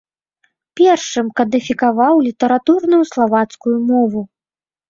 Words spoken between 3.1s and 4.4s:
славацкую мову.